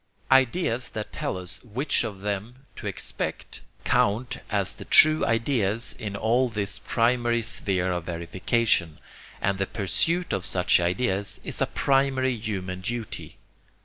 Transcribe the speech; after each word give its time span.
Ideas 0.31 0.89
that 0.97 1.11
tell 1.11 1.37
us 1.37 1.59
which 1.63 2.03
of 2.03 2.21
them 2.21 2.65
to 2.75 2.87
expect 2.87 3.61
count 3.83 4.39
as 4.49 4.73
the 4.73 4.85
true 4.85 5.23
ideas 5.23 5.93
in 5.99 6.15
all 6.15 6.49
this 6.49 6.79
primary 6.79 7.43
sphere 7.43 7.91
of 7.91 8.05
verification, 8.05 8.97
and 9.43 9.59
the 9.59 9.67
pursuit 9.67 10.33
of 10.33 10.43
such 10.43 10.79
ideas 10.79 11.39
is 11.43 11.61
a 11.61 11.67
primary 11.67 12.35
human 12.35 12.81
duty. 12.81 13.37